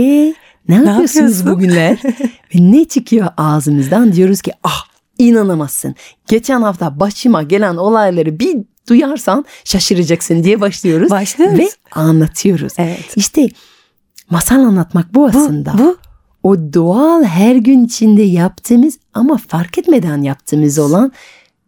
ne 0.69 0.75
yapıyorsunuz 0.75 1.17
yapıyorsun?" 1.39 1.53
bugünler? 1.53 1.99
Ve 2.55 2.73
ne 2.73 2.85
çıkıyor 2.85 3.27
ağzımızdan? 3.37 4.13
Diyoruz 4.13 4.41
ki 4.41 4.53
ah 4.65 4.96
inanamazsın. 5.19 5.95
Geçen 6.29 6.63
hafta 6.63 7.01
başıma 7.01 7.43
gelen 7.43 7.77
olayları 7.77 8.39
bir 8.39 8.57
duyarsan 8.89 9.45
şaşıracaksın 9.65 10.45
diye 10.45 10.61
başlıyoruz. 10.61 11.11
Başlıyoruz. 11.11 11.59
Ve 11.59 11.69
anlatıyoruz. 11.93 12.73
Evet. 12.79 13.17
İşte 13.17 13.49
masal 14.31 14.57
anlatmak 14.57 15.15
bu 15.15 15.21
Bu, 15.21 15.27
aslında. 15.27 15.75
bu 15.79 15.97
O 16.43 16.57
doğal 16.57 17.25
her 17.25 17.57
gün 17.57 17.85
içinde 17.85 18.23
yaptığımız 18.23 18.99
ama 19.15 19.37
fark 19.49 19.79
etmeden 19.79 20.23
yaptığımız 20.23 20.79
olan 20.79 21.13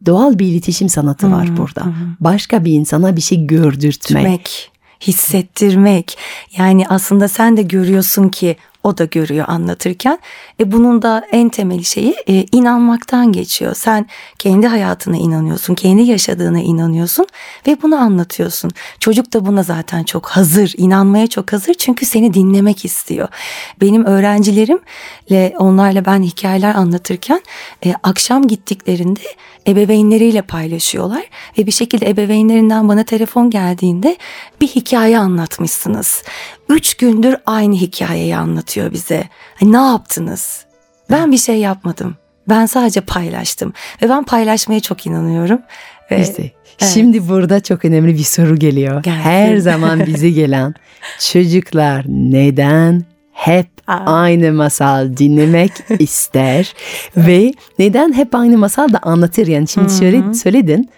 doğal 0.07 0.39
bir 0.39 0.47
iletişim 0.47 0.89
sanatı 0.89 1.31
var 1.31 1.57
burada. 1.57 1.85
Başka 2.21 2.65
bir 2.65 2.73
insana 2.73 3.17
bir 3.17 3.21
şey 3.21 3.47
gördürtmek. 3.47 4.71
Hissettirmek, 5.01 5.07
hissettirmek. 5.07 6.19
Yani 6.59 6.89
aslında 6.89 7.29
sen 7.29 7.57
de 7.57 7.63
görüyorsun 7.63 8.29
ki 8.29 8.57
o 8.89 8.99
da 8.99 9.05
görüyor 9.05 9.45
anlatırken. 9.49 10.19
E 10.61 10.73
bunun 10.73 11.03
da 11.03 11.27
en 11.33 11.49
temel 11.49 11.83
şeyi 11.83 12.15
e, 12.29 12.47
inanmaktan 12.53 13.33
geçiyor. 13.33 13.75
Sen 13.75 14.07
kendi 14.39 14.67
hayatına 14.67 15.17
inanıyorsun, 15.17 15.75
kendi 15.75 16.03
yaşadığına 16.03 16.61
inanıyorsun 16.61 17.27
ve 17.67 17.83
bunu 17.83 17.97
anlatıyorsun. 17.97 18.71
Çocuk 19.01 19.33
da 19.33 19.47
buna 19.47 19.63
zaten 19.63 20.05
çok 20.05 20.27
hazır, 20.27 20.75
inanmaya 20.77 21.27
çok 21.27 21.53
hazır 21.53 21.75
çünkü 21.75 22.07
seni 22.07 22.35
dinlemek 22.35 22.85
istiyor. 22.85 23.29
Benim 23.81 24.05
öğrencilerimle 24.05 25.55
onlarla 25.59 26.05
ben 26.05 26.23
hikayeler 26.23 26.75
anlatırken 26.75 27.41
e, 27.87 27.95
akşam 28.03 28.49
gittiklerinde 28.49 29.21
ebeveynleriyle 29.67 30.43
paylaşıyorlar 30.43 31.25
ve 31.59 31.67
bir 31.67 31.73
şekilde 31.73 32.11
ebeveynlerinden 32.11 32.89
bana 32.89 33.05
telefon 33.05 33.51
geldiğinde 33.51 34.17
bir 34.61 34.69
hikaye 34.69 35.19
anlatmışsınız. 35.19 36.23
Üç 36.69 36.95
gündür 36.95 37.37
aynı 37.47 37.75
hikayeyi 37.75 38.37
anlatıyor 38.37 38.93
bize. 38.93 39.25
Hani 39.55 39.73
ne 39.73 39.77
yaptınız? 39.77 40.65
Ben 41.11 41.33
bir 41.33 41.39
şey 41.39 41.57
yapmadım. 41.57 42.17
Ben 42.49 42.67
sadece 42.67 43.01
paylaştım 43.01 43.73
ve 44.03 44.09
ben 44.09 44.25
paylaşmaya 44.25 44.81
çok 44.81 45.07
inanıyorum. 45.07 45.59
Ve 46.11 46.21
İşte 46.23 46.53
şimdi 46.93 47.29
burada 47.29 47.61
çok 47.61 47.85
önemli 47.85 48.15
bir 48.15 48.25
soru 48.25 48.57
geliyor. 48.57 49.03
Gelsin. 49.03 49.21
Her 49.21 49.57
zaman 49.71 50.07
bize 50.07 50.31
gelen 50.31 50.75
çocuklar 51.33 52.05
neden 52.09 53.05
hep 53.33 53.67
Aa. 53.87 53.95
aynı 54.07 54.53
masal 54.53 55.17
dinlemek 55.17 55.73
ister 55.99 56.75
ve 57.17 57.53
neden 57.79 58.13
hep 58.13 58.35
aynı 58.35 58.59
masal 58.59 58.93
da 58.93 58.99
anlatır 58.99 59.47
yani 59.47 59.69
şimdi 59.69 59.91
söyle, 59.91 60.35
söyledin 60.35 60.91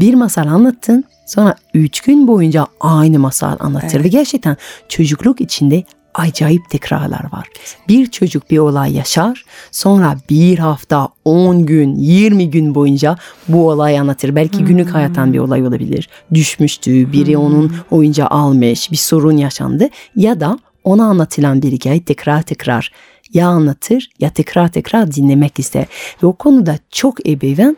bir 0.00 0.14
masal 0.14 0.46
anlattın 0.46 1.04
sonra 1.26 1.54
üç 1.74 2.00
gün 2.00 2.28
boyunca 2.28 2.66
aynı 2.80 3.18
masal 3.18 3.56
anlatır 3.60 4.04
ve 4.04 4.08
gerçekten 4.08 4.56
çocukluk 4.88 5.40
içinde 5.40 5.84
acayip 6.16 6.70
tekrarlar 6.70 7.32
var. 7.32 7.48
Bir 7.88 8.06
çocuk 8.06 8.50
bir 8.50 8.58
olay 8.58 8.96
yaşar 8.96 9.44
sonra 9.70 10.16
bir 10.30 10.58
hafta 10.58 11.08
10 11.24 11.66
gün 11.66 11.96
20 11.96 12.50
gün 12.50 12.74
boyunca 12.74 13.16
bu 13.48 13.68
olayı 13.68 14.00
anlatır. 14.00 14.36
Belki 14.36 14.64
günlük 14.64 14.94
hayattan 14.94 15.32
bir 15.32 15.38
olay 15.38 15.66
olabilir. 15.66 16.08
Düşmüştü 16.34 17.12
biri 17.12 17.38
onun 17.38 17.72
oyuncağı 17.90 18.28
almış 18.28 18.92
bir 18.92 18.96
sorun 18.96 19.36
yaşandı 19.36 19.88
ya 20.16 20.40
da 20.40 20.58
ona 20.84 21.04
anlatılan 21.04 21.62
bir 21.62 21.72
hikaye 21.72 22.02
tekrar 22.02 22.42
tekrar 22.42 22.92
ya 23.32 23.48
anlatır 23.48 24.10
ya 24.20 24.30
tekrar 24.30 24.68
tekrar 24.68 25.12
dinlemek 25.12 25.58
ister. 25.58 25.86
Ve 26.22 26.26
o 26.26 26.32
konuda 26.32 26.78
çok 26.90 27.28
ebeveyn 27.28 27.76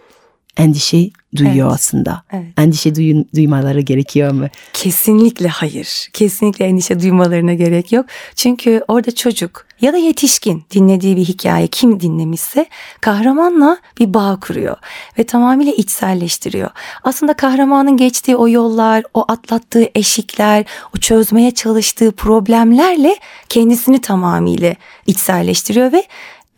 endişe 0.58 1.10
duyuyor 1.36 1.66
Evet. 1.66 1.74
aslında. 1.74 2.22
Evet. 2.32 2.46
Endişe 2.56 2.90
duy- 2.90 3.24
duymaları 3.34 3.80
gerekiyor 3.80 4.32
mu? 4.32 4.46
Kesinlikle 4.72 5.48
hayır. 5.48 6.08
Kesinlikle 6.12 6.64
endişe 6.64 7.00
duymalarına 7.00 7.54
gerek 7.54 7.92
yok. 7.92 8.06
Çünkü 8.36 8.84
orada 8.88 9.14
çocuk 9.14 9.66
ya 9.80 9.92
da 9.92 9.96
yetişkin 9.96 10.64
dinlediği 10.74 11.16
bir 11.16 11.24
hikaye 11.24 11.66
kim 11.66 12.00
dinlemişse 12.00 12.66
kahramanla 13.00 13.78
bir 14.00 14.14
bağ 14.14 14.38
kuruyor 14.40 14.76
ve 15.18 15.24
tamamıyla 15.24 15.72
içselleştiriyor. 15.72 16.70
Aslında 17.04 17.34
kahramanın 17.34 17.96
geçtiği 17.96 18.36
o 18.36 18.48
yollar, 18.48 19.04
o 19.14 19.24
atlattığı 19.28 19.86
eşikler, 19.94 20.64
o 20.96 20.98
çözmeye 20.98 21.50
çalıştığı 21.50 22.12
problemlerle 22.12 23.16
kendisini 23.48 24.00
tamamıyla 24.00 24.74
içselleştiriyor 25.06 25.92
ve 25.92 26.04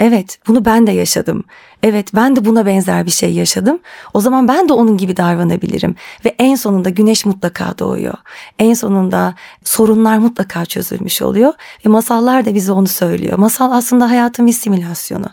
Evet, 0.01 0.39
bunu 0.47 0.65
ben 0.65 0.87
de 0.87 0.93
yaşadım. 0.93 1.45
Evet, 1.83 2.15
ben 2.15 2.37
de 2.37 2.45
buna 2.45 2.67
benzer 2.67 3.07
bir 3.07 3.11
şey 3.11 3.33
yaşadım. 3.33 3.79
O 4.15 4.21
zaman 4.21 4.49
ben 4.49 4.69
de 4.69 4.73
onun 4.73 4.97
gibi 4.97 5.17
davranabilirim. 5.17 5.95
Ve 6.25 6.35
en 6.39 6.55
sonunda 6.55 6.91
güneş 6.91 7.27
mutlaka 7.27 7.79
doğuyor. 7.79 8.15
En 8.59 8.75
sonunda 8.75 9.35
sorunlar 9.65 10.19
mutlaka 10.19 10.65
çözülmüş 10.65 11.23
oluyor. 11.23 11.53
Ve 11.87 11.91
masallar 11.91 12.45
da 12.45 12.55
bize 12.55 12.73
onu 12.73 12.87
söylüyor. 12.87 13.39
Masal 13.39 13.73
aslında 13.73 14.11
hayatın 14.11 14.47
bir 14.47 14.53
simülasyonu. 14.53 15.27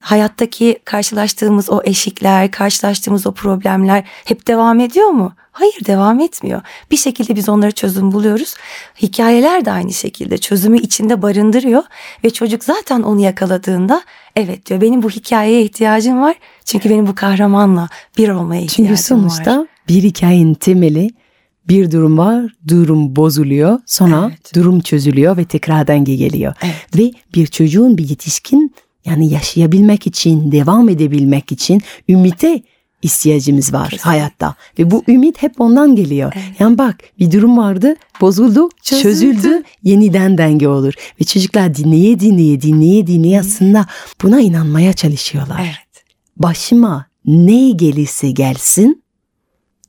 Hayattaki 0.00 0.78
karşılaştığımız 0.84 1.70
o 1.70 1.80
eşikler, 1.84 2.50
karşılaştığımız 2.50 3.26
o 3.26 3.32
problemler 3.32 4.04
hep 4.24 4.46
devam 4.46 4.80
ediyor 4.80 5.08
mu? 5.08 5.32
Hayır 5.54 5.84
devam 5.86 6.20
etmiyor. 6.20 6.60
Bir 6.90 6.96
şekilde 6.96 7.36
biz 7.36 7.48
onlara 7.48 7.70
çözüm 7.70 8.12
buluyoruz. 8.12 8.54
Hikayeler 9.02 9.64
de 9.64 9.70
aynı 9.70 9.92
şekilde 9.92 10.38
çözümü 10.38 10.78
içinde 10.78 11.22
barındırıyor 11.22 11.82
ve 12.24 12.30
çocuk 12.30 12.64
zaten 12.64 13.02
onu 13.02 13.20
yakaladığında 13.20 14.02
evet 14.36 14.66
diyor 14.66 14.80
benim 14.80 15.02
bu 15.02 15.10
hikayeye 15.10 15.62
ihtiyacım 15.62 16.20
var. 16.20 16.34
Çünkü 16.64 16.90
benim 16.90 17.06
bu 17.06 17.14
kahramanla 17.14 17.88
bir 18.18 18.28
olmaya 18.28 18.62
ihtiyacım 18.62 18.86
Çünkü 18.86 19.02
sonuçta 19.02 19.58
var. 19.58 19.66
bir 19.88 20.02
hikayenin 20.02 20.54
temeli 20.54 21.10
bir 21.68 21.90
durum 21.90 22.18
var, 22.18 22.52
durum 22.68 23.16
bozuluyor, 23.16 23.80
sonra 23.86 24.28
Evet. 24.30 24.54
durum 24.54 24.80
çözülüyor 24.80 25.36
ve 25.36 25.44
tekrar 25.44 25.86
denge 25.86 26.16
geliyor. 26.16 26.54
Evet. 26.62 26.74
Ve 26.96 27.10
bir 27.34 27.46
çocuğun 27.46 27.98
bir 27.98 28.08
yetişkin 28.08 28.74
yani 29.04 29.32
yaşayabilmek 29.32 30.06
için, 30.06 30.52
devam 30.52 30.88
edebilmek 30.88 31.52
için 31.52 31.82
ümite 32.08 32.62
ihtiyacımız 33.04 33.72
var 33.72 33.84
Kesinlikle. 33.90 34.10
hayatta. 34.10 34.54
Ve 34.78 34.90
bu 34.90 35.04
ümit 35.08 35.42
hep 35.42 35.60
ondan 35.60 35.96
geliyor. 35.96 36.32
Evet. 36.36 36.60
Yani 36.60 36.78
bak 36.78 36.96
bir 37.18 37.32
durum 37.32 37.58
vardı, 37.58 37.94
bozuldu, 38.20 38.68
Çözüldü. 38.82 39.02
çözüldü, 39.02 39.62
yeniden 39.82 40.38
denge 40.38 40.68
olur. 40.68 40.94
Ve 41.20 41.24
çocuklar 41.24 41.74
dinleye 41.74 42.20
dinleye, 42.20 42.60
dinleye 42.62 43.06
dinleye 43.06 43.40
aslında 43.40 43.86
buna 44.22 44.40
inanmaya 44.40 44.92
çalışıyorlar 44.92 45.60
Evet. 45.64 46.04
başıma 46.36 47.06
ne 47.24 47.70
gelirse 47.70 48.30
gelsin 48.30 49.02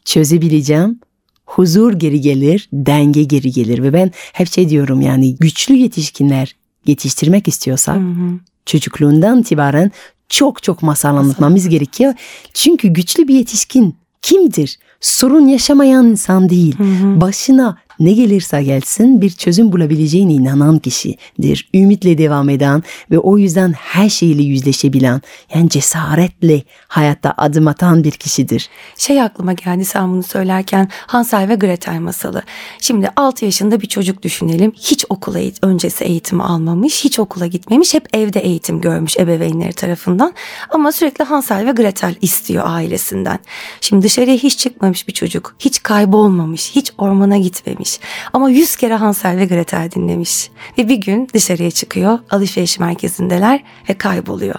çözebileceğim. 0.06 1.00
Huzur 1.46 1.94
geri 1.94 2.22
gelir, 2.22 2.70
denge 2.74 3.24
geri 3.24 3.52
gelir 3.52 3.84
ve 3.84 3.94
ben 3.94 4.12
hep 4.34 4.52
şey 4.52 4.70
diyorum 4.70 5.02
yani 5.02 5.36
güçlü 5.36 5.76
yetişkinler 5.76 6.56
yetiştirmek 6.86 7.48
istiyorsak 7.48 7.96
Hı 7.96 8.00
hı. 8.00 8.40
çocukluğundan 8.66 9.40
itibaren 9.42 9.92
çok 10.30 10.64
çok 10.64 10.84
masal 10.84 11.18
anlatmamız 11.18 11.70
gerekiyor. 11.70 12.14
Çünkü 12.54 12.88
güçlü 12.88 13.28
bir 13.28 13.36
yetişkin 13.36 13.96
kimdir? 14.22 14.80
Sorun 15.02 15.48
yaşamayan 15.48 16.06
insan 16.06 16.50
değil. 16.50 16.78
Hı 16.78 16.84
hı. 16.84 17.22
Başına 17.22 17.78
ne 18.00 18.14
gelirse 18.14 18.64
gelsin 18.64 19.22
bir 19.22 19.30
çözüm 19.30 19.72
bulabileceğine 19.72 20.34
inanan 20.34 20.80
kişidir. 20.80 21.70
Ümitle 21.74 22.18
devam 22.18 22.50
eden 22.50 22.84
ve 23.12 23.20
o 23.20 23.38
yüzden 23.38 23.74
her 23.74 24.10
şeyle 24.10 24.44
yüzleşebilen, 24.44 25.22
yani 25.56 25.70
cesaretle 25.70 26.64
hayatta 26.88 27.34
adım 27.38 27.68
atan 27.68 28.04
bir 28.04 28.12
kişidir. 28.12 28.70
Şey 28.98 29.22
aklıma 29.22 29.54
geldi 29.54 29.86
sen 29.86 30.14
bunu 30.14 30.24
söylerken 30.24 30.90
Hansel 31.08 31.50
ve 31.50 31.56
Gretel 31.56 32.00
masalı. 32.00 32.44
Şimdi 32.82 33.10
6 33.16 33.46
yaşında 33.46 33.82
bir 33.82 33.88
çocuk 33.88 34.24
düşünelim. 34.24 34.72
Hiç 34.72 35.06
okula 35.10 35.40
öncesi 35.62 36.04
eğitimi 36.04 36.44
almamış, 36.44 37.04
hiç 37.04 37.20
okula 37.20 37.48
gitmemiş. 37.48 37.94
Hep 37.94 38.08
evde 38.14 38.40
eğitim 38.40 38.82
görmüş 38.82 39.18
ebeveynleri 39.18 39.74
tarafından. 39.74 40.34
Ama 40.70 40.92
sürekli 40.92 41.24
Hansel 41.24 41.68
ve 41.68 41.72
Gretel 41.72 42.16
istiyor 42.22 42.64
ailesinden. 42.68 43.40
Şimdi 43.82 44.06
dışarıya 44.06 44.36
hiç 44.36 44.58
çıkmamış 44.60 45.08
bir 45.08 45.14
çocuk. 45.14 45.56
Hiç 45.60 45.84
kaybolmamış, 45.84 46.72
hiç 46.76 46.94
ormana 46.98 47.38
gitmemiş. 47.38 47.85
Ama 48.34 48.50
yüz 48.50 48.76
kere 48.76 48.96
Hansel 48.96 49.38
ve 49.38 49.46
Gretel 49.46 49.90
dinlemiş. 49.96 50.52
Ve 50.78 50.88
bir 50.88 50.96
gün 50.96 51.28
dışarıya 51.34 51.72
çıkıyor, 51.72 52.20
alışveriş 52.30 52.80
merkezindeler 52.80 53.64
ve 53.90 53.94
kayboluyor. 53.94 54.56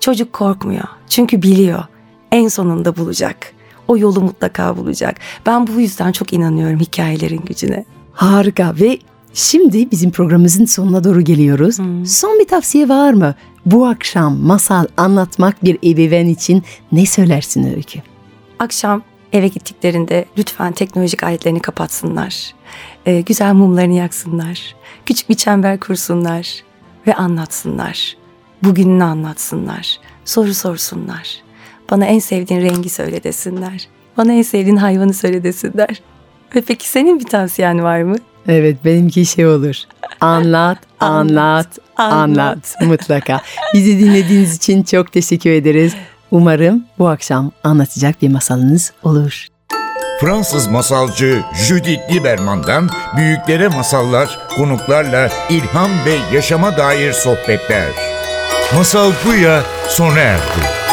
Çocuk 0.00 0.32
korkmuyor. 0.32 0.84
Çünkü 1.08 1.42
biliyor. 1.42 1.84
En 2.32 2.48
sonunda 2.48 2.96
bulacak. 2.96 3.52
O 3.88 3.96
yolu 3.96 4.20
mutlaka 4.20 4.76
bulacak. 4.76 5.16
Ben 5.46 5.66
bu 5.66 5.80
yüzden 5.80 6.12
çok 6.12 6.32
inanıyorum 6.32 6.80
hikayelerin 6.80 7.42
gücüne. 7.46 7.84
Harika 8.12 8.74
ve 8.80 8.98
şimdi 9.34 9.90
bizim 9.90 10.10
programımızın 10.10 10.64
sonuna 10.64 11.04
doğru 11.04 11.20
geliyoruz. 11.20 11.76
Son 12.06 12.38
bir 12.40 12.48
tavsiye 12.48 12.88
var 12.88 13.12
mı? 13.12 13.34
Bu 13.66 13.86
akşam 13.86 14.36
masal 14.36 14.86
anlatmak 14.96 15.64
bir 15.64 15.78
ebeveyn 15.84 16.28
için 16.28 16.62
ne 16.92 17.06
söylersin 17.06 17.74
Öykü? 17.76 18.00
Akşam 18.58 19.02
eve 19.36 19.48
gittiklerinde 19.48 20.24
lütfen 20.38 20.72
teknolojik 20.72 21.22
aletlerini 21.22 21.60
kapatsınlar. 21.60 22.54
Ee, 23.06 23.20
güzel 23.20 23.54
mumlarını 23.54 23.94
yaksınlar. 23.94 24.74
Küçük 25.06 25.28
bir 25.28 25.34
çember 25.34 25.80
kursunlar 25.80 26.62
ve 27.06 27.14
anlatsınlar. 27.14 28.16
Bugününü 28.62 29.04
anlatsınlar. 29.04 29.98
Soru 30.24 30.54
sorsunlar. 30.54 31.42
Bana 31.90 32.04
en 32.04 32.18
sevdiğin 32.18 32.60
rengi 32.60 32.88
söyle 32.88 33.22
desinler. 33.22 33.88
Bana 34.16 34.32
en 34.32 34.42
sevdiğin 34.42 34.76
hayvanı 34.76 35.14
söyle 35.14 35.42
desinler. 35.42 36.02
Ve 36.54 36.60
peki 36.60 36.88
senin 36.88 37.20
bir 37.20 37.24
tavsiyen 37.24 37.82
var 37.82 38.02
mı? 38.02 38.16
Evet 38.48 38.84
benimki 38.84 39.26
şey 39.26 39.46
olur. 39.46 39.76
Anlat, 40.20 40.78
anlat, 41.00 41.78
Anlat, 41.96 42.12
anlat. 42.12 42.74
Mutlaka. 42.86 43.40
Bizi 43.74 43.98
dinlediğiniz 43.98 44.56
için 44.56 44.82
çok 44.82 45.12
teşekkür 45.12 45.50
ederiz. 45.50 45.94
Umarım 46.30 46.84
bu 46.98 47.08
akşam 47.08 47.52
anlatacak 47.64 48.22
bir 48.22 48.28
masalınız 48.28 48.92
olur. 49.02 49.46
Fransız 50.20 50.66
masalcı 50.66 51.42
Judith 51.54 52.12
Lieberman'dan 52.12 52.90
büyüklere 53.16 53.68
masallar, 53.68 54.38
konuklarla 54.56 55.30
ilham 55.50 55.90
ve 56.06 56.36
yaşama 56.36 56.76
dair 56.76 57.12
sohbetler. 57.12 57.88
Masal 58.74 59.12
Buya 59.24 59.62
sona 59.88 60.18
erdi. 60.18 60.86